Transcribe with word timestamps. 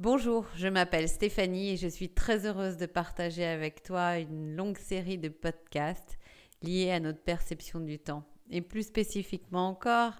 Bonjour, 0.00 0.46
je 0.54 0.68
m'appelle 0.68 1.08
Stéphanie 1.08 1.70
et 1.70 1.76
je 1.76 1.88
suis 1.88 2.08
très 2.08 2.46
heureuse 2.46 2.76
de 2.76 2.86
partager 2.86 3.44
avec 3.44 3.82
toi 3.82 4.18
une 4.18 4.54
longue 4.54 4.78
série 4.78 5.18
de 5.18 5.28
podcasts 5.28 6.20
liés 6.62 6.92
à 6.92 7.00
notre 7.00 7.20
perception 7.20 7.80
du 7.80 7.98
temps 7.98 8.22
et 8.48 8.60
plus 8.60 8.84
spécifiquement 8.84 9.66
encore 9.66 10.12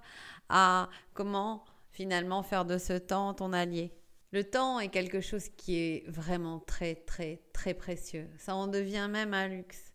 à 0.49 0.88
comment 1.14 1.64
finalement 1.93 2.43
faire 2.43 2.64
de 2.64 2.77
ce 2.77 2.95
temps 2.95 3.35
ton 3.35 3.53
allié. 3.53 3.95
Le 4.33 4.43
temps 4.43 4.80
est 4.80 4.88
quelque 4.88 5.21
chose 5.21 5.49
qui 5.56 5.77
est 5.77 6.08
vraiment 6.08 6.58
très 6.58 6.97
très 6.97 7.40
très 7.53 7.72
précieux. 7.72 8.29
Ça 8.37 8.56
en 8.56 8.67
devient 8.67 9.06
même 9.08 9.33
un 9.33 9.47
luxe. 9.47 9.95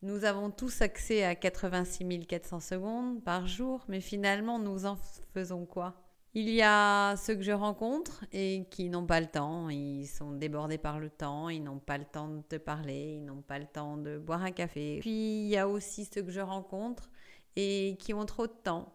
Nous 0.00 0.24
avons 0.24 0.50
tous 0.50 0.80
accès 0.80 1.24
à 1.24 1.34
86 1.34 2.26
400 2.26 2.60
secondes 2.60 3.22
par 3.22 3.46
jour, 3.46 3.84
mais 3.86 4.00
finalement 4.00 4.58
nous 4.58 4.86
en 4.86 4.96
faisons 5.34 5.66
quoi? 5.66 6.09
Il 6.34 6.48
y 6.48 6.62
a 6.62 7.16
ceux 7.16 7.34
que 7.34 7.42
je 7.42 7.52
rencontre 7.52 8.24
et 8.32 8.66
qui 8.70 8.88
n'ont 8.88 9.06
pas 9.06 9.20
le 9.20 9.26
temps, 9.26 9.68
ils 9.68 10.06
sont 10.06 10.32
débordés 10.32 10.78
par 10.78 11.00
le 11.00 11.10
temps, 11.10 11.48
ils 11.48 11.62
n'ont 11.62 11.80
pas 11.80 11.98
le 11.98 12.04
temps 12.04 12.28
de 12.28 12.42
te 12.42 12.56
parler, 12.56 13.16
ils 13.16 13.24
n'ont 13.24 13.42
pas 13.42 13.58
le 13.58 13.66
temps 13.66 13.96
de 13.96 14.16
boire 14.16 14.42
un 14.42 14.52
café. 14.52 14.98
Puis 15.00 15.42
il 15.42 15.48
y 15.48 15.56
a 15.56 15.68
aussi 15.68 16.04
ceux 16.04 16.22
que 16.22 16.30
je 16.30 16.40
rencontre 16.40 17.10
et 17.56 17.96
qui 17.98 18.14
ont 18.14 18.26
trop 18.26 18.46
de 18.46 18.52
temps. 18.52 18.94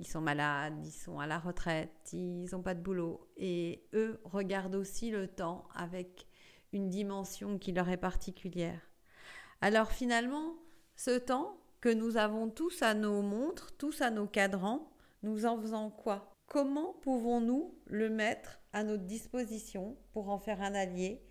Ils 0.00 0.06
sont 0.06 0.20
malades, 0.20 0.84
ils 0.84 0.92
sont 0.92 1.20
à 1.20 1.26
la 1.26 1.38
retraite, 1.38 2.10
ils 2.12 2.48
n'ont 2.52 2.62
pas 2.62 2.74
de 2.74 2.80
boulot. 2.80 3.28
Et 3.36 3.86
eux 3.92 4.20
regardent 4.24 4.74
aussi 4.74 5.10
le 5.10 5.28
temps 5.28 5.68
avec 5.74 6.26
une 6.72 6.88
dimension 6.88 7.58
qui 7.58 7.72
leur 7.72 7.88
est 7.90 7.96
particulière. 7.96 8.80
Alors 9.60 9.92
finalement, 9.92 10.54
ce 10.96 11.16
temps 11.18 11.58
que 11.80 11.90
nous 11.90 12.16
avons 12.16 12.48
tous 12.48 12.82
à 12.82 12.94
nos 12.94 13.22
montres, 13.22 13.76
tous 13.76 14.00
à 14.00 14.10
nos 14.10 14.26
cadrans, 14.26 14.90
nous 15.22 15.46
en 15.46 15.60
faisons 15.60 15.90
quoi? 15.90 16.29
Comment 16.50 16.94
pouvons-nous 17.02 17.78
le 17.86 18.10
mettre 18.10 18.60
à 18.72 18.82
notre 18.82 19.04
disposition 19.04 19.96
pour 20.12 20.28
en 20.30 20.38
faire 20.38 20.60
un 20.60 20.74
allié 20.74 21.22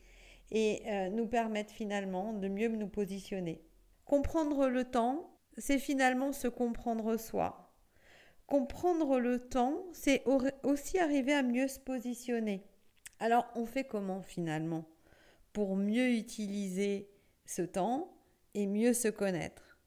et 0.50 0.82
euh, 0.88 1.10
nous 1.10 1.28
permettre 1.28 1.74
finalement 1.74 2.34
de 2.34 2.48
mieux 2.48 2.70
nous 2.70 2.88
positionner? 2.88 3.62
Comprendre 4.06 4.70
le 4.70 4.86
temps, 4.86 5.38
c'est 5.58 5.78
finalement 5.78 6.32
se 6.32 6.48
comprendre 6.48 7.18
soi. 7.18 7.76
Comprendre 8.48 9.20
le 9.20 9.40
temps, 9.40 9.84
c'est 9.92 10.24
aussi 10.64 10.98
arriver 10.98 11.34
à 11.34 11.44
mieux 11.44 11.68
se 11.68 11.82
positionner. 11.82 12.66
Alors, 13.20 13.46
on 13.56 13.66
fait 13.66 13.84
comment 13.84 14.22
finalement 14.22 14.86
pour 15.52 15.76
mieux 15.76 16.12
utiliser 16.14 17.12
ce 17.46 17.62
temps 17.62 18.18
et 18.54 18.68
mieux 18.68 18.94
se 18.94 19.10
connaître? 19.10 19.78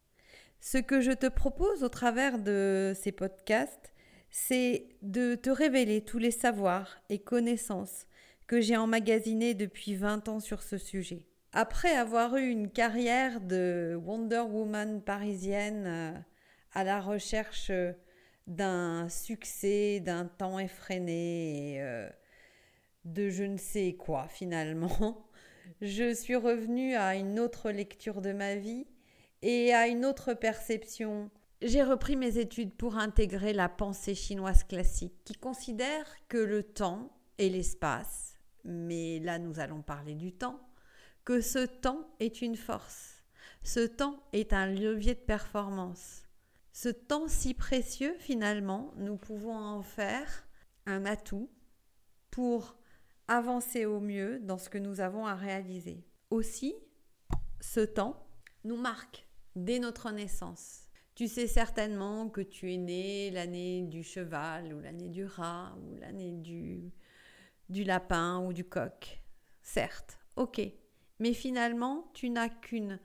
Ce 0.61 0.77
que 0.77 1.01
je 1.01 1.11
te 1.11 1.27
propose 1.27 1.83
au 1.83 1.89
travers 1.89 2.39
de 2.39 2.93
ces 2.95 3.13
podcasts, 3.13 3.92
c'est 4.33 4.87
de 5.03 5.35
te 5.35 5.51
révéler 5.51 6.01
tous 6.01 6.19
les 6.19 6.31
savoirs 6.31 7.01
et 7.11 7.19
connaissances 7.19 8.07
que 8.47 8.61
j'ai 8.61 8.77
emmagasinés 8.77 9.55
depuis 9.55 9.95
20 9.95 10.29
ans 10.29 10.41
sur 10.41 10.63
ce 10.63 10.79
sujet. 10.79 11.23
Après 11.53 11.95
avoir 11.95 12.37
eu 12.37 12.49
une 12.49 12.71
carrière 12.71 13.43
de 13.43 13.95
Wonder 14.03 14.41
Woman 14.41 15.03
parisienne 15.03 15.85
euh, 15.87 16.13
à 16.73 16.83
la 16.83 17.01
recherche 17.01 17.71
d'un 18.47 19.11
succès, 19.11 20.01
d'un 20.01 20.25
temps 20.25 20.59
effréné 20.59 21.77
euh, 21.83 22.09
de 23.05 23.29
je 23.29 23.45
ne 23.45 23.59
sais 23.59 23.93
quoi 23.99 24.29
finalement, 24.29 25.29
je 25.83 26.15
suis 26.15 26.37
revenue 26.37 26.95
à 26.95 27.17
une 27.17 27.39
autre 27.39 27.71
lecture 27.71 28.23
de 28.23 28.33
ma 28.33 28.55
vie 28.55 28.87
et 29.43 29.75
à 29.75 29.89
une 29.89 30.07
autre 30.07 30.33
perception 30.33 31.31
j'ai 31.63 31.83
repris 31.83 32.17
mes 32.17 32.39
études 32.39 32.75
pour 32.75 32.97
intégrer 32.97 33.53
la 33.53 33.69
pensée 33.69 34.15
chinoise 34.15 34.65
classique 34.65 35.15
qui 35.25 35.35
considère 35.35 36.07
que 36.29 36.39
le 36.39 36.63
temps 36.63 37.17
et 37.39 37.49
l'espace, 37.49 38.37
mais 38.65 39.21
là 39.21 39.39
nous 39.39 39.61
allons 39.61 39.83
parler 39.83 40.15
du 40.15 40.33
temps, 40.33 40.61
que 41.25 41.41
ce 41.41 41.65
temps 41.65 42.09
est 42.19 42.43
une 42.43 42.57
force. 42.57 43.23
Ce 43.63 43.87
temps 43.87 44.23
est 44.33 44.53
un 44.53 44.67
levier 44.67 45.15
de 45.15 45.21
performance. 45.21 46.23
Ce 46.73 46.89
temps 46.89 47.29
si 47.29 47.55
précieux, 47.55 48.17
finalement, 48.19 48.93
nous 48.97 49.17
pouvons 49.17 49.55
en 49.55 49.83
faire 49.83 50.47
un 50.87 51.05
atout 51.05 51.49
pour 52.31 52.77
avancer 53.29 53.85
au 53.85 54.01
mieux 54.01 54.41
dans 54.41 54.59
ce 54.59 54.69
que 54.69 54.79
nous 54.79 55.01
avons 55.01 55.27
à 55.27 55.35
réaliser. 55.35 56.05
Aussi, 56.31 56.75
ce 57.61 57.81
temps 57.81 58.27
nous 58.65 58.77
marque 58.77 59.29
dès 59.55 59.79
notre 59.79 60.11
naissance. 60.11 60.82
Tu 61.15 61.29
sais 61.29 61.47
certainement 61.47 62.29
que 62.29 62.41
tu 62.41 62.73
es 62.73 62.79
né 62.79 63.31
l'année 63.31 63.83
du 63.83 64.03
cheval 64.03 64.73
ou 64.73 64.81
l'année 64.81 65.11
du 65.11 65.27
rat 65.27 65.77
ou 65.83 65.97
l'année 65.97 66.33
du, 66.33 66.91
du 67.69 67.85
lapin 67.85 68.39
ou 68.41 68.53
du 68.53 68.65
coq. 68.65 69.23
Certes, 69.61 70.19
ok. 70.37 70.61
Mais 71.19 71.35
finalement, 71.35 72.11
tu 72.15 72.31
n'as 72.31 72.49
qu'une 72.49 72.99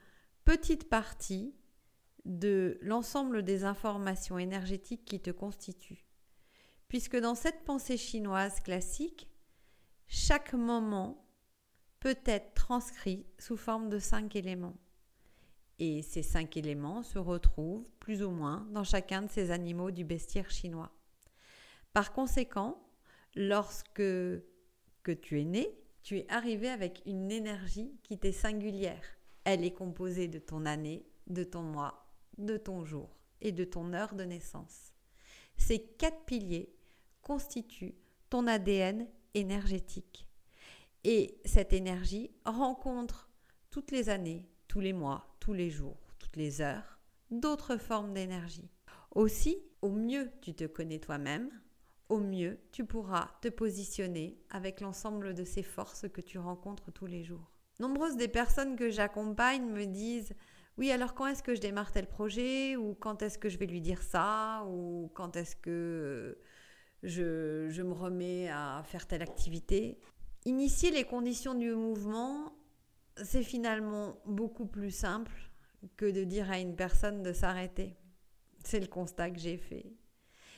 petite 0.46 0.90
partie 0.90 1.54
de 2.24 2.78
l'ensemble 2.82 3.44
des 3.44 3.64
informations 3.64 4.38
énergétiques 4.40 5.06
qui 5.06 5.20
te 5.20 5.32
constituent. 5.32 6.06
Puisque 6.88 7.18
dans 7.18 7.36
cette 7.36 7.64
pensée 7.66 7.98
chinoise 7.98 8.62
classique, 8.62 9.30
chaque 10.08 10.54
moment 10.54 11.26
peut 12.00 12.18
être 12.26 12.54
transcrit 12.54 13.26
sous 13.40 13.58
forme 13.58 13.90
de 13.90 14.00
cinq 14.00 14.36
éléments. 14.36 14.78
Et 15.80 16.02
ces 16.02 16.24
cinq 16.24 16.58
éléments 16.58 17.04
se 17.04 17.20
retrouvent 17.20 17.90
plus 18.00 18.24
ou 18.24 18.32
moins 18.32 18.68
dans 18.72 18.84
chacun 18.84 19.22
de 19.24 19.30
ces 19.30 19.52
animaux 19.52 19.92
du 19.92 20.04
bestiaire 20.04 20.50
chinois. 20.50 20.92
Par 21.94 22.14
conséquent, 22.14 22.82
lorsque 23.36 23.96
que 23.96 25.12
tu 25.22 25.40
es 25.40 25.46
né, 25.46 25.70
tu 26.04 26.18
es 26.18 26.26
arrivé 26.30 26.70
avec 26.70 27.02
une 27.06 27.32
énergie 27.32 27.92
qui 28.04 28.18
t'est 28.18 28.32
singulière. 28.32 29.04
Elle 29.44 29.64
est 29.64 29.74
composée 29.74 30.28
de 30.28 30.40
ton 30.40 30.66
année, 30.66 31.06
de 31.28 31.44
ton 31.44 31.62
mois, 31.62 32.08
de 32.38 32.58
ton 32.58 32.84
jour 32.84 33.10
et 33.42 33.52
de 33.52 33.64
ton 33.64 33.94
heure 33.94 34.16
de 34.16 34.24
naissance. 34.24 34.94
Ces 35.58 35.80
quatre 35.80 36.26
piliers 36.26 36.74
constituent 37.22 37.96
ton 38.30 38.48
ADN 38.48 39.08
énergétique. 39.34 40.28
Et 41.04 41.40
cette 41.46 41.74
énergie 41.74 42.32
rencontre 42.46 43.30
toutes 43.70 43.92
les 43.92 44.10
années, 44.10 44.46
tous 44.68 44.80
les 44.80 44.94
mois, 44.94 45.37
tous 45.48 45.54
les 45.54 45.70
jours, 45.70 45.96
toutes 46.20 46.36
les 46.36 46.60
heures, 46.60 47.00
d'autres 47.32 47.78
formes 47.78 48.14
d'énergie. 48.14 48.70
Aussi, 49.16 49.58
au 49.82 49.90
mieux 49.92 50.30
tu 50.42 50.54
te 50.54 50.66
connais 50.66 51.00
toi-même, 51.00 51.50
au 52.10 52.18
mieux 52.18 52.60
tu 52.74 52.84
pourras 52.84 53.30
te 53.40 53.48
positionner 53.48 54.42
avec 54.50 54.82
l'ensemble 54.82 55.34
de 55.34 55.46
ces 55.46 55.64
forces 55.64 56.10
que 56.10 56.20
tu 56.20 56.38
rencontres 56.38 56.92
tous 56.92 57.06
les 57.06 57.24
jours. 57.24 57.50
Nombreuses 57.80 58.18
des 58.18 58.28
personnes 58.28 58.76
que 58.76 58.90
j'accompagne 58.90 59.66
me 59.72 59.86
disent 59.86 60.34
oui, 60.78 60.92
alors 60.92 61.14
quand 61.14 61.28
est-ce 61.28 61.44
que 61.44 61.56
je 61.56 61.62
démarre 61.62 61.94
tel 61.94 62.08
projet? 62.08 62.76
Ou 62.76 62.94
quand 62.96 63.22
est-ce 63.22 63.38
que 63.38 63.48
je 63.48 63.58
vais 63.58 63.68
lui 63.68 63.80
dire 63.80 64.02
ça? 64.02 64.66
Ou 64.68 65.10
quand 65.14 65.38
est-ce 65.38 65.56
que 65.56 66.38
je, 67.04 67.70
je, 67.70 67.82
me 67.84 67.94
remets 67.94 68.50
à 68.50 68.84
faire 68.84 69.08
telle 69.08 69.22
activité? 69.22 69.98
Initier 70.44 70.92
les 70.92 71.06
conditions 71.06 71.56
du 71.56 71.74
mouvement, 71.74 72.57
c'est 73.24 73.44
finalement 73.44 74.20
beaucoup 74.26 74.66
plus 74.66 74.92
simple 74.92 75.32
que 75.96 76.06
de 76.06 76.24
dire 76.24 76.50
à 76.52 76.60
une 76.60 76.76
personne 76.76 77.24
de 77.24 77.34
s'arrêter. 77.34 77.96
C'est 78.64 78.80
le 78.80 78.88
constat 78.88 79.32
que 79.32 79.40
j'ai 79.40 79.58
fait. 79.58 79.86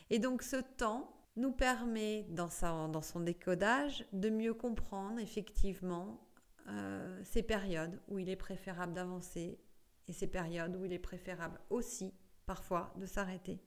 Et 0.09 0.20
donc 0.20 0.42
ce 0.42 0.58
temps 0.58 1.16
nous 1.36 1.52
permet, 1.52 2.24
dans, 2.30 2.50
son 2.50 3.20
décodage, 3.20 4.06
de 4.12 4.30
mieux 4.30 4.53
comprendre 4.53 5.20
effectivement 5.20 6.20
euh, 6.68 7.22
ces 7.24 7.44
périodes 7.44 8.00
où 8.08 8.20
il 8.20 8.30
est 8.30 8.36
préférable 8.36 8.94
d'avancer 8.94 9.59
et 10.08 10.14
ces 10.14 10.28
périodes 10.28 10.76
où 10.76 10.86
il 10.86 10.91
est 10.91 11.00
préférable 11.00 11.59
aussi 11.70 12.14
parfois 12.46 12.94
de 12.97 13.06
s'arrêter. 13.06 13.59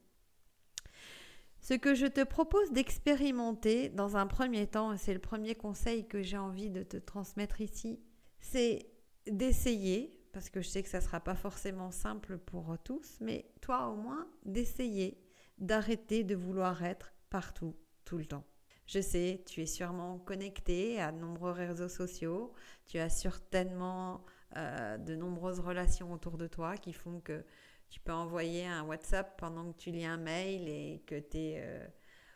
Ce 1.61 1.73
que 1.73 1.95
je 1.95 2.05
te 2.05 2.23
propose 2.23 2.73
d'expérimenter 2.73 3.87
dans 3.87 4.17
un 4.17 4.27
premier 4.27 4.67
temps, 4.67 4.97
c'est 4.97 5.13
le 5.13 5.19
premier 5.19 5.55
conseil 5.55 6.05
que 6.05 6.21
j'ai 6.21 6.37
envie 6.37 6.69
de 6.69 6.83
te 6.83 6.97
transmettre 6.97 7.61
ici, 7.61 8.01
c'est 8.43 8.85
d'essayer, 9.25 10.19
parce 10.33 10.49
que 10.49 10.61
je 10.61 10.67
sais 10.67 10.83
que 10.83 10.89
ça 10.89 10.99
ne 10.99 11.03
sera 11.03 11.21
pas 11.21 11.33
forcément 11.33 11.91
simple 11.91 12.37
pour 12.37 12.77
tous, 12.83 13.17
mais 13.21 13.49
toi 13.61 13.87
au 13.87 13.95
moins, 13.95 14.27
d'essayer 14.45 15.17
d'arrêter 15.57 16.23
de 16.23 16.35
vouloir 16.35 16.83
être 16.83 17.13
partout, 17.29 17.73
tout 18.05 18.17
le 18.17 18.25
temps. 18.25 18.43
Je 18.85 18.99
sais, 18.99 19.43
tu 19.47 19.61
es 19.61 19.65
sûrement 19.65 20.19
connecté 20.19 20.99
à 21.01 21.11
de 21.13 21.17
nombreux 21.17 21.51
réseaux 21.51 21.87
sociaux, 21.87 22.53
tu 22.85 22.99
as 22.99 23.09
certainement 23.09 24.25
euh, 24.57 24.97
de 24.97 25.15
nombreuses 25.15 25.61
relations 25.61 26.11
autour 26.11 26.37
de 26.37 26.47
toi 26.47 26.75
qui 26.75 26.91
font 26.91 27.21
que 27.21 27.45
tu 27.89 28.01
peux 28.01 28.11
envoyer 28.11 28.65
un 28.65 28.83
WhatsApp 28.83 29.39
pendant 29.39 29.71
que 29.71 29.77
tu 29.77 29.91
lis 29.91 30.05
un 30.05 30.17
mail 30.17 30.67
et 30.67 31.01
que 31.07 31.17
tu 31.17 31.37
es 31.37 31.61
euh, 31.63 31.87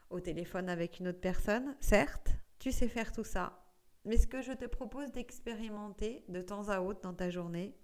au 0.10 0.22
téléphone 0.22 0.70
avec 0.70 1.00
une 1.00 1.10
autre 1.10 1.20
personne. 1.20 1.76
Certes, 1.82 2.32
tu 2.60 2.72
sais 2.72 2.88
faire 2.88 3.12
tout 3.12 3.26
ça, 3.26 3.67
mais 4.08 4.18
ce 4.18 4.26
que 4.26 4.42
je 4.42 4.54
te 4.54 4.66
propose 4.66 5.12
d'expérimenter 5.12 6.24
de 6.30 6.42
temps 6.42 6.70
à 6.70 6.80
autre 6.80 7.02
dans 7.02 7.14
ta 7.14 7.30
journée, 7.30 7.76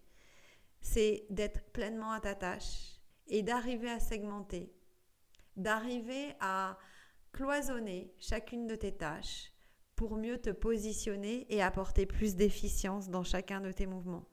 c'est 0.82 1.26
d'être 1.30 1.64
pleinement 1.72 2.12
à 2.12 2.20
ta 2.20 2.34
tâche 2.34 3.00
et 3.28 3.44
d'arriver 3.44 3.90
à 3.90 4.00
segmenter, 4.00 4.74
d'arriver 5.58 6.34
à 6.40 6.78
cloisonner 7.34 8.14
chacune 8.20 8.68
de 8.68 8.76
tes 8.76 8.96
tâches 8.96 9.52
pour 9.96 10.16
mieux 10.16 10.38
te 10.38 10.50
positionner 10.50 11.46
et 11.54 11.62
apporter 11.62 12.06
plus 12.06 12.36
d'efficience 12.36 13.10
dans 13.10 13.24
chacun 13.24 13.62
de 13.62 13.72
tes 13.72 13.86
mouvements. 13.86 14.28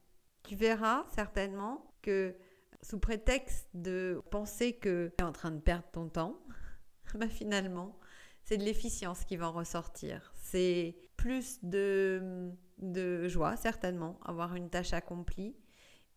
Tu 0.45 0.55
verras 0.55 1.07
certainement 1.15 1.95
que 2.03 2.35
sous 2.83 2.99
prétexte 2.99 3.69
de 3.75 4.23
penser 4.31 4.73
que 4.75 5.13
tu 5.19 5.23
es 5.23 5.27
en 5.27 5.33
train 5.33 5.51
de 5.51 5.61
perdre 5.61 5.89
ton 5.93 6.09
temps, 6.09 6.41
bah 7.15 7.29
finalement, 7.29 7.99
c'est 8.45 8.57
de 8.57 8.65
l'efficience 8.65 9.25
qui 9.25 9.37
va 9.37 9.49
en 9.49 9.53
ressortir. 9.53 10.33
C'est 10.37 10.97
plus 11.21 11.59
de, 11.63 12.51
de 12.79 13.29
joie, 13.29 13.55
certainement, 13.57 14.19
avoir 14.25 14.55
une 14.55 14.71
tâche 14.71 14.95
accomplie 14.95 15.55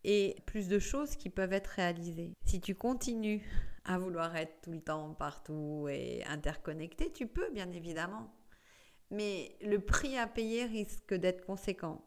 et 0.02 0.36
plus 0.46 0.66
de 0.66 0.78
choses 0.78 1.16
qui 1.16 1.28
peuvent 1.28 1.52
être 1.52 1.66
réalisées. 1.68 2.32
Si 2.46 2.58
tu 2.58 2.74
continues 2.74 3.42
à 3.84 3.98
vouloir 3.98 4.34
être 4.34 4.62
tout 4.62 4.72
le 4.72 4.80
temps 4.80 5.12
partout 5.12 5.88
et 5.90 6.24
interconnecté, 6.24 7.12
tu 7.12 7.26
peux 7.26 7.50
bien 7.50 7.70
évidemment. 7.72 8.34
Mais 9.10 9.56
le 9.60 9.78
prix 9.78 10.16
à 10.16 10.26
payer 10.26 10.64
risque 10.64 11.12
d'être 11.12 11.44
conséquent. 11.44 12.02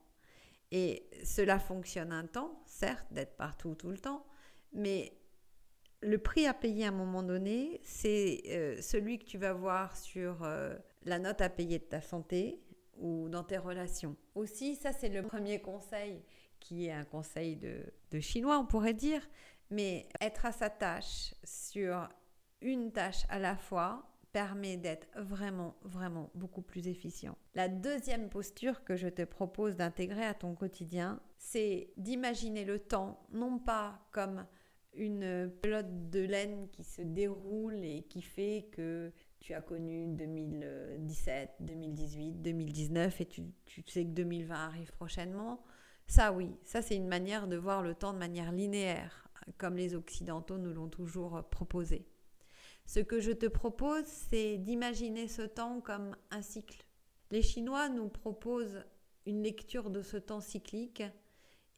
Et 0.72 1.08
cela 1.24 1.60
fonctionne 1.60 2.12
un 2.12 2.26
temps, 2.26 2.64
certes, 2.66 3.06
d'être 3.12 3.38
partout 3.38 3.76
tout 3.76 3.90
le 3.90 4.00
temps, 4.00 4.26
mais 4.74 5.14
le 6.02 6.18
prix 6.18 6.48
à 6.48 6.56
payer 6.56 6.86
à 6.86 6.88
un 6.88 6.92
moment 6.92 7.22
donné, 7.22 7.80
c'est 7.84 8.42
euh, 8.48 8.82
celui 8.82 9.20
que 9.20 9.26
tu 9.26 9.38
vas 9.38 9.54
voir 9.54 9.96
sur 9.96 10.44
euh, 10.44 10.76
la 11.04 11.20
note 11.20 11.42
à 11.42 11.50
payer 11.50 11.78
de 11.78 11.84
ta 11.84 12.02
santé 12.02 12.60
ou 13.00 13.30
dans 13.30 13.44
tes 13.44 13.58
relations. 13.58 14.16
Aussi, 14.36 14.76
ça 14.76 14.94
c'est 14.94 15.10
le 15.10 15.24
premier 15.24 15.60
conseil 15.60 16.24
qui 16.60 16.88
est 16.88 16.92
un 16.92 17.06
conseil 17.06 17.56
de, 17.56 17.84
de 18.12 18.20
chinois, 18.20 18.58
on 18.58 18.66
pourrait 18.66 18.94
dire, 18.94 19.22
mais 19.70 20.08
être 20.22 20.46
à 20.46 20.52
sa 20.52 20.70
tâche 20.70 21.34
sur 21.44 22.10
une 22.62 22.92
tâche 22.92 23.26
à 23.30 23.40
la 23.40 23.56
fois 23.56 24.08
permet 24.32 24.78
d'être 24.78 25.08
vraiment, 25.16 25.76
vraiment 25.84 26.30
beaucoup 26.36 26.62
plus 26.62 26.88
efficient. 26.88 27.38
La 27.56 27.68
deuxième 27.70 28.30
posture 28.30 28.84
que 28.84 28.96
je 28.96 29.08
te 29.08 29.24
propose 29.24 29.76
d'intégrer 29.76 30.26
à 30.26 30.34
ton 30.34 30.54
quotidien, 30.54 31.20
c'est 31.38 31.92
d'imaginer 31.98 32.66
le 32.66 32.80
temps 32.80 33.20
non 33.32 33.58
pas 33.58 34.00
comme 34.12 34.46
une 34.94 35.52
pelote 35.62 36.10
de 36.10 36.20
laine 36.22 36.68
qui 36.72 36.84
se 36.84 37.02
déroule 37.02 37.84
et 37.84 38.04
qui 38.04 38.22
fait 38.22 38.68
que 38.72 39.12
tu 39.40 39.54
as 39.54 39.62
connu 39.62 40.08
2017, 40.08 41.52
2018, 41.60 42.42
2019 42.42 43.22
et 43.22 43.26
tu, 43.26 43.44
tu 43.66 43.84
sais 43.88 44.04
que 44.04 44.12
2020 44.12 44.56
arrive 44.56 44.92
prochainement. 44.92 45.64
Ça 46.08 46.32
oui, 46.32 46.56
ça 46.64 46.82
c'est 46.82 46.96
une 46.96 47.08
manière 47.08 47.48
de 47.48 47.58
voir 47.58 47.82
le 47.82 47.94
temps 47.94 48.14
de 48.14 48.18
manière 48.18 48.52
linéaire, 48.52 49.30
comme 49.58 49.76
les 49.76 49.96
Occidentaux 49.96 50.58
nous 50.58 50.74
l'ont 50.74 50.90
toujours 50.90 51.44
proposé. 51.50 52.08
Ce 52.86 53.02
que 53.02 53.20
je 53.20 53.32
te 53.32 53.48
propose, 53.48 54.06
c'est 54.06 54.58
d'imaginer 54.58 55.28
ce 55.28 55.42
temps 55.42 55.82
comme 55.82 56.16
un 56.32 56.42
cycle. 56.42 56.86
Les 57.32 57.42
Chinois 57.42 57.90
nous 57.90 58.08
proposent 58.08 58.86
une 59.26 59.44
lecture 59.44 59.90
de 59.90 60.02
ce 60.02 60.16
temps 60.16 60.40
cyclique 60.40 61.04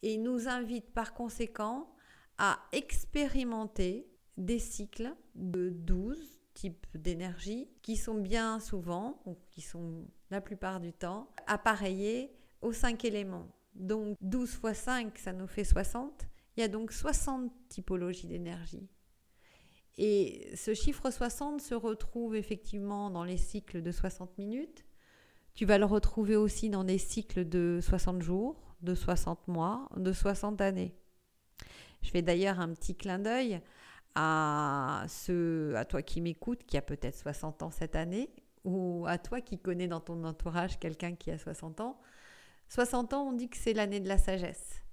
et 0.04 0.18
nous 0.18 0.48
invitent 0.48 0.94
par 0.94 1.14
conséquent 1.16 1.92
à 2.38 2.60
expérimenter 2.72 4.08
des 4.38 4.60
cycles 4.60 5.14
de 5.36 5.70
12 5.70 6.39
types 6.60 6.88
d'énergie 6.94 7.70
qui 7.82 7.96
sont 7.96 8.16
bien 8.16 8.60
souvent, 8.60 9.22
ou 9.26 9.38
qui 9.50 9.62
sont 9.62 10.06
la 10.30 10.42
plupart 10.42 10.82
du 10.82 10.92
temps, 10.92 11.30
appareillés 11.48 12.36
aux 12.62 12.74
5 12.74 13.06
éléments. 13.06 13.48
Donc 13.76 14.18
12 14.20 14.52
fois 14.52 14.74
5, 14.74 15.18
ça 15.18 15.32
nous 15.32 15.48
fait 15.48 15.64
60. 15.64 16.28
Il 16.58 16.60
y 16.60 16.64
a 16.64 16.68
donc 16.68 16.92
60 16.92 17.50
typologies 17.70 18.28
d'énergie. 18.28 18.90
Et 19.98 20.54
ce 20.56 20.74
chiffre 20.74 21.10
60 21.10 21.62
se 21.62 21.76
retrouve 21.76 22.36
effectivement 22.36 23.10
dans 23.10 23.24
les 23.24 23.38
cycles 23.38 23.82
de 23.82 23.92
60 23.92 24.38
minutes. 24.38 24.86
Tu 25.54 25.66
vas 25.66 25.78
le 25.78 25.86
retrouver 25.86 26.36
aussi 26.36 26.70
dans 26.70 26.84
des 26.84 26.98
cycles 26.98 27.48
de 27.48 27.80
60 27.82 28.22
jours, 28.22 28.76
de 28.82 28.96
60 28.96 29.48
mois, 29.48 29.88
de 29.96 30.12
60 30.12 30.60
années. 30.60 30.94
Je 32.02 32.10
fais 32.10 32.22
d'ailleurs 32.22 32.60
un 32.60 32.74
petit 32.74 32.96
clin 32.96 33.20
d'œil 33.20 33.62
à, 34.20 35.06
à 35.76 35.86
toi 35.86 36.02
qui 36.02 36.20
m'écoute, 36.20 36.66
qui 36.66 36.78
a 36.78 36.82
peut-être 36.82 37.16
60 37.16 37.64
ans 37.64 37.72
cette 37.72 37.96
année, 37.96 38.30
ou 38.66 39.06
à 39.08 39.18
toi 39.18 39.40
qui 39.40 39.58
connais 39.58 39.88
dans 39.88 40.02
ton 40.02 40.24
entourage 40.26 40.78
quelqu'un 40.78 41.16
qui 41.16 41.32
a 41.32 41.38
60 41.38 41.80
ans. 41.80 42.00
60 42.68 43.14
ans, 43.14 43.30
on 43.30 43.34
dit 43.34 43.50
que 43.50 43.58
c'est 43.58 43.74
l'année 43.74 44.02
de 44.02 44.10
la 44.10 44.18
sagesse. 44.18 44.84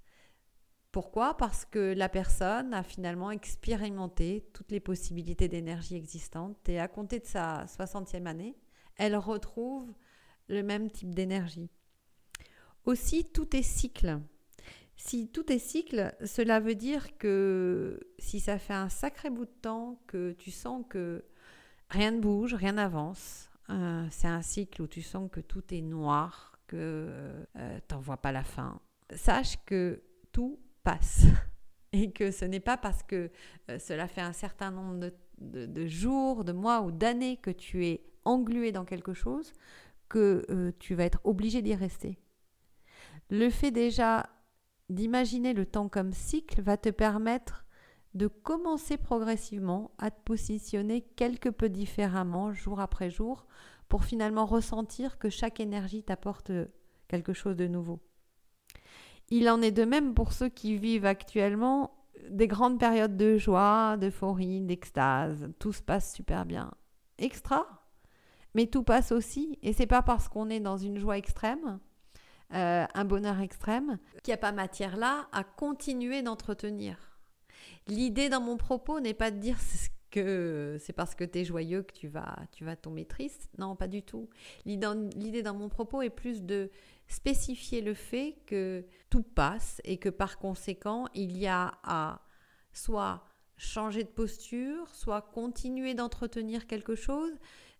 Pourquoi? 0.93 1.35
Parce 1.35 1.65
que 1.65 1.93
la 1.93 2.07
personne 2.07 2.73
a 2.73 2.83
finalement 2.83 3.29
expérimenté 3.29 4.49
toutes 4.53 4.71
les 4.71 4.79
possibilités 4.79 5.49
d'énergie 5.49 5.95
existantes 5.95 6.69
et 6.69 6.79
à 6.79 6.87
compter 6.87 7.19
de 7.19 7.25
sa 7.25 7.65
60e 7.65 8.25
année, 8.25 8.55
elle 8.95 9.17
retrouve 9.17 9.93
le 10.47 10.63
même 10.63 10.89
type 10.89 11.13
d'énergie. 11.13 11.69
Aussi, 12.85 13.25
tout 13.25 13.55
est 13.55 13.61
cycle. 13.61 14.21
Si 14.97 15.29
tout 15.29 15.51
est 15.51 15.59
cycle, 15.59 16.15
cela 16.25 16.59
veut 16.59 16.75
dire 16.75 17.17
que 17.17 17.99
si 18.19 18.39
ça 18.39 18.57
fait 18.57 18.73
un 18.73 18.89
sacré 18.89 19.29
bout 19.29 19.45
de 19.45 19.51
temps 19.61 20.01
que 20.07 20.33
tu 20.33 20.51
sens 20.51 20.83
que 20.89 21.23
rien 21.89 22.11
ne 22.11 22.19
bouge, 22.19 22.53
rien 22.53 22.73
n'avance, 22.73 23.49
euh, 23.69 24.05
c'est 24.11 24.27
un 24.27 24.41
cycle 24.41 24.81
où 24.81 24.87
tu 24.87 25.01
sens 25.01 25.29
que 25.31 25.39
tout 25.39 25.63
est 25.73 25.81
noir, 25.81 26.59
que 26.67 26.75
euh, 27.55 27.79
tu 27.87 27.95
n'en 27.95 28.01
vois 28.01 28.17
pas 28.17 28.31
la 28.31 28.43
fin, 28.43 28.81
sache 29.15 29.57
que 29.65 30.01
tout 30.31 30.59
passe. 30.83 31.25
Et 31.93 32.11
que 32.11 32.31
ce 32.31 32.45
n'est 32.45 32.59
pas 32.59 32.77
parce 32.77 33.01
que 33.01 33.31
euh, 33.69 33.79
cela 33.79 34.07
fait 34.07 34.21
un 34.21 34.33
certain 34.33 34.71
nombre 34.71 35.09
de, 35.39 35.87
jours, 35.87 36.43
de 36.43 36.51
mois 36.51 36.81
ou 36.81 36.91
d'années 36.91 37.37
que 37.37 37.49
tu 37.49 37.85
es 37.85 38.03
englué 38.25 38.71
dans 38.71 38.83
quelque 38.83 39.13
chose 39.13 39.53
que 40.09 40.45
euh, 40.49 40.71
tu 40.79 40.95
vas 40.95 41.05
être 41.05 41.21
obligé 41.23 41.61
d'y 41.61 41.75
rester. 41.75 42.19
Le 43.29 43.49
fait 43.49 43.71
déjà 43.71 44.29
d'imaginer 44.89 45.53
le 45.53 45.65
temps 45.65 45.89
comme 45.89 46.13
cycle 46.13 46.61
va 46.61 46.77
te 46.77 46.89
permettre 46.89 47.65
de 48.13 48.27
commencer 48.27 48.97
progressivement 48.97 49.91
à 49.97 50.11
te 50.11 50.19
positionner 50.23 51.01
quelque 51.01 51.49
peu 51.49 51.69
différemment 51.69 52.51
jour 52.51 52.79
après 52.79 53.09
jour 53.09 53.45
pour 53.89 54.03
finalement 54.03 54.45
ressentir 54.45 55.17
que 55.19 55.29
chaque 55.29 55.59
énergie 55.59 56.03
t'apporte 56.03 56.51
quelque 57.07 57.33
chose 57.33 57.55
de 57.55 57.67
nouveau. 57.67 57.99
Il 59.29 59.49
en 59.49 59.61
est 59.61 59.71
de 59.71 59.83
même 59.83 60.13
pour 60.13 60.33
ceux 60.33 60.49
qui 60.49 60.77
vivent 60.77 61.05
actuellement 61.05 61.93
des 62.29 62.47
grandes 62.47 62.79
périodes 62.79 63.17
de 63.17 63.37
joie, 63.37 63.97
d'euphorie, 63.97 64.61
d'extase. 64.61 65.49
Tout 65.59 65.73
se 65.73 65.81
passe 65.81 66.13
super 66.13 66.45
bien. 66.45 66.71
Extra. 67.17 67.85
Mais 68.55 68.67
tout 68.67 68.83
passe 68.83 69.11
aussi. 69.11 69.59
Et 69.61 69.73
c'est 69.73 69.87
pas 69.87 70.01
parce 70.01 70.27
qu'on 70.27 70.49
est 70.49 70.59
dans 70.59 70.77
une 70.77 70.97
joie 70.97 71.17
extrême, 71.17 71.79
euh, 72.53 72.85
un 72.93 73.05
bonheur 73.05 73.39
extrême, 73.39 73.97
qu'il 74.23 74.31
n'y 74.31 74.35
a 74.35 74.37
pas 74.37 74.51
matière 74.51 74.97
là 74.97 75.27
à 75.31 75.43
continuer 75.43 76.21
d'entretenir. 76.21 77.19
L'idée 77.87 78.29
dans 78.29 78.41
mon 78.41 78.57
propos 78.57 78.99
n'est 78.99 79.13
pas 79.13 79.31
de 79.31 79.37
dire 79.37 79.57
que 80.11 80.77
c'est 80.79 80.93
parce 80.93 81.15
que 81.15 81.23
tu 81.23 81.39
es 81.39 81.45
joyeux 81.45 81.83
que 81.83 81.93
tu 81.93 82.07
vas, 82.07 82.37
tu 82.51 82.63
vas 82.63 82.75
tomber 82.75 83.05
triste. 83.05 83.49
Non, 83.57 83.75
pas 83.75 83.87
du 83.87 84.01
tout. 84.01 84.29
L'idée 84.65 85.43
dans 85.43 85.53
mon 85.53 85.69
propos 85.69 86.01
est 86.01 86.09
plus 86.09 86.43
de 86.43 86.69
spécifier 87.07 87.81
le 87.81 87.93
fait 87.93 88.37
que 88.45 88.85
tout 89.09 89.23
passe 89.23 89.81
et 89.83 89.97
que 89.97 90.09
par 90.09 90.37
conséquent, 90.37 91.07
il 91.13 91.37
y 91.37 91.47
a 91.47 91.73
à 91.83 92.21
soit 92.73 93.25
changer 93.57 94.03
de 94.03 94.09
posture, 94.09 94.87
soit 94.93 95.21
continuer 95.21 95.93
d'entretenir 95.93 96.67
quelque 96.67 96.95
chose, 96.95 97.33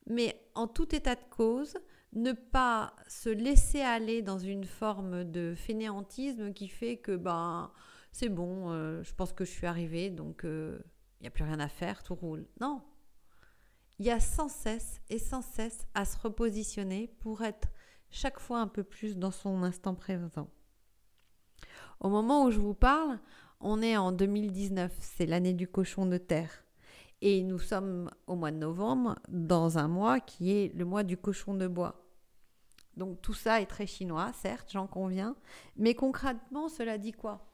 mais 0.08 0.42
en 0.56 0.68
tout 0.68 0.96
état 0.96 1.16
de 1.16 1.24
cause, 1.30 1.78
ne 2.14 2.32
pas 2.32 2.96
se 3.08 3.30
laisser 3.30 3.82
aller 3.82 4.22
dans 4.22 4.40
une 4.40 4.64
forme 4.64 5.24
de 5.24 5.54
fainéantisme 5.56 6.54
qui 6.54 6.68
fait 6.68 6.98
que 6.98 7.16
ben 7.16 7.72
c'est 8.12 8.30
bon, 8.30 8.72
euh, 8.72 9.04
je 9.04 9.14
pense 9.14 9.34
que 9.34 9.46
je 9.46 9.52
suis 9.52 9.68
arrivée, 9.68 10.10
donc 10.10 10.44
euh, 10.44 10.80
il 11.20 11.24
n'y 11.24 11.28
a 11.28 11.32
plus 11.32 11.44
rien 11.44 11.60
à 11.60 11.68
faire, 11.68 12.04
tout 12.04 12.16
roule. 12.16 12.48
Non. 12.60 12.82
Il 14.00 14.06
y 14.06 14.12
a 14.12 14.20
sans 14.20 14.48
cesse 14.48 15.02
et 15.10 15.20
sans 15.20 15.42
cesse 15.42 15.86
à 15.94 16.06
se 16.06 16.18
repositionner 16.18 17.08
pour 17.20 17.44
être 17.44 17.68
chaque 18.10 18.40
fois 18.40 18.60
un 18.60 18.68
peu 18.68 18.84
plus 18.84 19.18
dans 19.18 19.32
son 19.32 19.64
instant 19.64 19.96
présent. 19.96 20.50
Au 22.00 22.10
moment 22.10 22.46
où 22.46 22.52
je 22.52 22.60
vous 22.60 22.76
parle, 22.76 23.20
on 23.60 23.82
est 23.82 23.98
en 23.98 24.12
2019, 24.12 24.92
c'est 25.00 25.26
l'année 25.26 25.54
du 25.54 25.68
cochon 25.68 26.06
de 26.06 26.18
terre. 26.18 26.64
Et 27.22 27.44
nous 27.44 27.60
sommes 27.60 28.12
au 28.28 28.36
mois 28.36 28.52
de 28.52 28.58
novembre, 28.58 29.16
dans 29.30 29.78
un 29.78 29.88
mois 29.88 30.20
qui 30.20 30.52
est 30.52 30.74
le 30.76 30.86
mois 30.86 31.04
du 31.04 31.18
cochon 31.18 31.56
de 31.56 31.68
bois. 31.68 32.04
Donc 32.96 33.22
tout 33.22 33.34
ça 33.34 33.62
est 33.62 33.68
très 33.68 33.88
chinois, 33.88 34.32
certes, 34.34 34.70
j'en 34.72 34.88
conviens, 34.88 35.36
mais 35.76 35.94
concrètement, 35.94 36.68
cela 36.68 36.98
dit 36.98 37.12
quoi? 37.12 37.48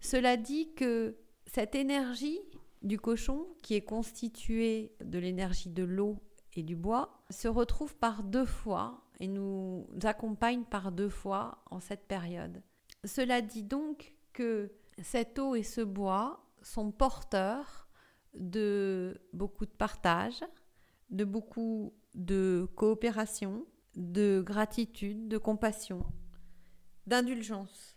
Cela 0.00 0.36
dit 0.36 0.72
que 0.74 1.16
cette 1.46 1.74
énergie 1.74 2.40
du 2.82 2.98
cochon, 2.98 3.48
qui 3.62 3.74
est 3.74 3.82
constituée 3.82 4.92
de 5.04 5.18
l'énergie 5.18 5.70
de 5.70 5.82
l'eau 5.82 6.18
et 6.54 6.62
du 6.62 6.76
bois, 6.76 7.24
se 7.30 7.48
retrouve 7.48 7.96
par 7.96 8.22
deux 8.22 8.44
fois 8.44 9.02
et 9.18 9.26
nous 9.26 9.88
accompagne 10.04 10.62
par 10.62 10.92
deux 10.92 11.08
fois 11.08 11.64
en 11.70 11.80
cette 11.80 12.06
période. 12.06 12.62
Cela 13.04 13.40
dit 13.42 13.64
donc 13.64 14.14
que 14.32 14.70
cette 15.02 15.38
eau 15.40 15.56
et 15.56 15.64
ce 15.64 15.80
bois 15.80 16.44
sont 16.62 16.92
porteurs 16.92 17.87
de 18.34 19.20
beaucoup 19.32 19.66
de 19.66 19.70
partage, 19.70 20.44
de 21.10 21.24
beaucoup 21.24 21.94
de 22.14 22.68
coopération, 22.76 23.66
de 23.96 24.42
gratitude, 24.44 25.28
de 25.28 25.38
compassion, 25.38 26.04
d'indulgence. 27.06 27.96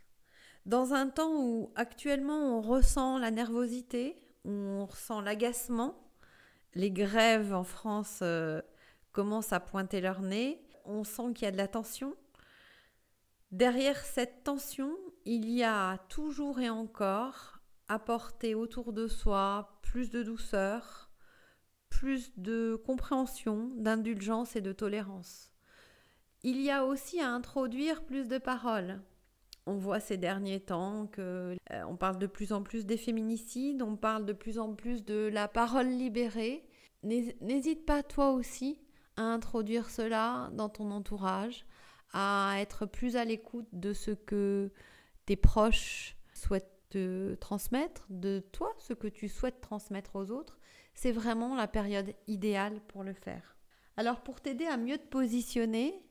Dans 0.65 0.93
un 0.93 1.07
temps 1.07 1.43
où 1.43 1.71
actuellement 1.75 2.57
on 2.57 2.61
ressent 2.61 3.17
la 3.17 3.31
nervosité, 3.31 4.15
on 4.45 4.85
ressent 4.85 5.21
l'agacement, 5.21 5.95
les 6.73 6.91
grèves 6.91 7.53
en 7.53 7.63
France 7.63 8.19
euh, 8.21 8.61
commencent 9.11 9.53
à 9.53 9.59
pointer 9.59 10.01
leur 10.01 10.21
nez, 10.21 10.63
on 10.85 11.03
sent 11.03 11.33
qu'il 11.33 11.45
y 11.45 11.47
a 11.47 11.51
de 11.51 11.57
la 11.57 11.67
tension. 11.67 12.15
Derrière 13.51 13.97
cette 13.97 14.43
tension, 14.43 14.95
il 15.25 15.49
y 15.49 15.63
a 15.63 15.97
toujours 16.09 16.59
et 16.59 16.69
encore 16.69 17.60
apporter 17.91 18.55
autour 18.55 18.93
de 18.93 19.07
soi 19.07 19.79
plus 19.81 20.09
de 20.09 20.23
douceur, 20.23 21.09
plus 21.89 22.31
de 22.37 22.81
compréhension, 22.85 23.71
d'indulgence 23.75 24.55
et 24.55 24.61
de 24.61 24.71
tolérance. 24.71 25.51
Il 26.43 26.61
y 26.61 26.71
a 26.71 26.85
aussi 26.85 27.19
à 27.19 27.29
introduire 27.29 28.03
plus 28.03 28.27
de 28.27 28.37
paroles. 28.37 29.01
On 29.67 29.75
voit 29.75 29.99
ces 29.99 30.17
derniers 30.17 30.61
temps 30.61 31.07
que 31.07 31.55
euh, 31.71 31.83
on 31.87 31.97
parle 31.97 32.17
de 32.17 32.27
plus 32.27 32.53
en 32.53 32.63
plus 32.63 32.85
des 32.85 32.97
féminicides, 32.97 33.83
on 33.83 33.95
parle 33.95 34.25
de 34.25 34.33
plus 34.33 34.57
en 34.57 34.73
plus 34.73 35.03
de 35.03 35.29
la 35.31 35.47
parole 35.47 35.87
libérée. 35.87 36.65
N'hésite 37.03 37.85
pas 37.85 38.03
toi 38.03 38.31
aussi 38.31 38.79
à 39.17 39.23
introduire 39.23 39.89
cela 39.89 40.49
dans 40.53 40.69
ton 40.69 40.91
entourage, 40.91 41.65
à 42.13 42.55
être 42.59 42.85
plus 42.85 43.17
à 43.17 43.25
l'écoute 43.25 43.67
de 43.73 43.93
ce 43.93 44.11
que 44.11 44.71
tes 45.25 45.35
proches 45.35 46.15
souhaitent 46.33 46.80
te 46.91 47.35
transmettre, 47.35 48.05
de 48.09 48.43
toi, 48.51 48.73
ce 48.77 48.93
que 48.93 49.07
tu 49.07 49.27
souhaites 49.27 49.61
transmettre 49.61 50.15
aux 50.15 50.31
autres. 50.31 50.59
C'est 50.93 51.11
vraiment 51.11 51.55
la 51.55 51.67
période 51.67 52.13
idéale 52.27 52.81
pour 52.87 53.03
le 53.03 53.13
faire. 53.13 53.55
Alors 53.97 54.21
pour 54.21 54.41
t'aider 54.41 54.65
à 54.65 54.77
mieux 54.77 54.97
te 54.97 55.07
positionner, 55.07 56.03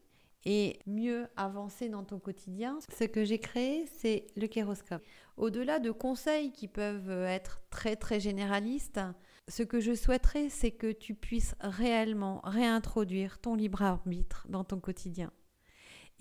et 0.45 0.79
mieux 0.87 1.27
avancer 1.37 1.89
dans 1.89 2.05
ton 2.05 2.19
quotidien, 2.19 2.79
ce 2.97 3.05
que 3.05 3.25
j'ai 3.25 3.39
créé, 3.39 3.87
c'est 3.99 4.27
le 4.37 4.47
kéroscope. 4.47 5.03
Au-delà 5.37 5.79
de 5.79 5.91
conseils 5.91 6.53
qui 6.53 6.69
peuvent 6.69 7.11
être 7.11 7.61
très 7.71 7.97
très 7.97 8.21
généralistes, 8.21 9.01
ce 9.49 9.63
que 9.63 9.81
je 9.81 9.95
souhaiterais, 9.95 10.49
c'est 10.49 10.71
que 10.71 10.93
tu 10.93 11.15
puisses 11.15 11.55
réellement 11.61 12.41
réintroduire 12.45 13.39
ton 13.39 13.55
libre 13.55 13.83
arbitre 13.83 14.47
dans 14.49 14.65
ton 14.65 14.81
quotidien. 14.81 15.31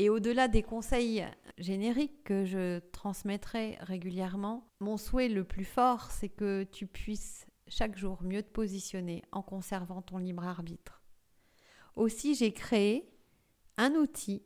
Et 0.02 0.10
au-delà 0.10 0.48
des 0.48 0.64
conseils 0.64 1.26
génériques 1.58 2.24
que 2.24 2.46
je 2.46 2.80
transmettrai 2.94 3.78
régulièrement, 3.82 4.66
mon 4.80 4.96
souhait 4.96 5.28
le 5.28 5.44
plus 5.44 5.66
fort, 5.66 6.10
c'est 6.10 6.30
que 6.30 6.64
tu 6.64 6.88
puisses 6.88 7.46
chaque 7.68 7.98
jour 7.98 8.24
mieux 8.24 8.42
te 8.42 8.50
positionner 8.50 9.24
en 9.34 9.42
conservant 9.42 10.02
ton 10.02 10.18
libre 10.18 10.46
arbitre. 10.46 11.04
Aussi, 11.98 12.34
j'ai 12.34 12.54
créé 12.54 13.12
un 13.76 13.94
outil 13.96 14.42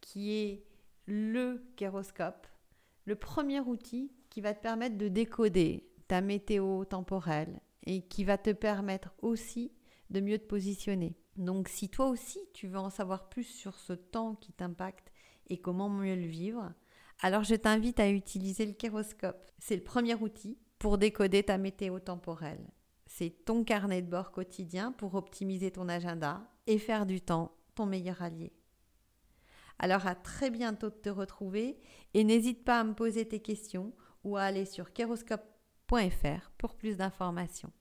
qui 0.00 0.32
est 0.32 0.64
le 1.04 1.62
kéroscope, 1.76 2.46
le 3.04 3.16
premier 3.16 3.60
outil 3.60 4.10
qui 4.30 4.40
va 4.40 4.54
te 4.54 4.62
permettre 4.62 4.96
de 4.96 5.08
décoder 5.08 5.86
ta 6.08 6.22
météo 6.22 6.86
temporelle 6.86 7.60
et 7.84 8.00
qui 8.00 8.24
va 8.24 8.38
te 8.38 8.50
permettre 8.50 9.14
aussi 9.20 9.72
de 10.08 10.20
mieux 10.20 10.38
te 10.38 10.46
positionner. 10.46 11.18
Donc 11.36 11.68
si 11.68 11.88
toi 11.88 12.06
aussi 12.08 12.40
tu 12.54 12.66
veux 12.66 12.78
en 12.78 12.90
savoir 12.90 13.28
plus 13.28 13.44
sur 13.44 13.74
ce 13.78 13.92
temps 13.92 14.34
qui 14.34 14.52
t'impacte 14.52 15.12
et 15.48 15.58
comment 15.58 15.88
mieux 15.88 16.16
le 16.16 16.26
vivre, 16.26 16.72
alors 17.20 17.44
je 17.44 17.54
t'invite 17.54 18.00
à 18.00 18.10
utiliser 18.10 18.66
le 18.66 18.72
kéroscope. 18.72 19.50
C'est 19.58 19.76
le 19.76 19.84
premier 19.84 20.14
outil 20.14 20.58
pour 20.78 20.98
décoder 20.98 21.42
ta 21.42 21.58
météo 21.58 21.98
temporelle. 21.98 22.70
C'est 23.06 23.44
ton 23.44 23.64
carnet 23.64 24.02
de 24.02 24.10
bord 24.10 24.32
quotidien 24.32 24.92
pour 24.92 25.14
optimiser 25.14 25.70
ton 25.70 25.88
agenda 25.88 26.42
et 26.66 26.78
faire 26.78 27.06
du 27.06 27.20
temps 27.20 27.52
ton 27.74 27.86
meilleur 27.86 28.22
allié. 28.22 28.52
Alors 29.78 30.06
à 30.06 30.14
très 30.14 30.50
bientôt 30.50 30.90
de 30.90 30.94
te 30.94 31.10
retrouver 31.10 31.78
et 32.14 32.24
n'hésite 32.24 32.64
pas 32.64 32.80
à 32.80 32.84
me 32.84 32.94
poser 32.94 33.28
tes 33.28 33.40
questions 33.40 33.92
ou 34.24 34.36
à 34.36 34.42
aller 34.42 34.64
sur 34.64 34.92
keroscope.fr 34.92 36.50
pour 36.58 36.74
plus 36.74 36.96
d'informations. 36.96 37.72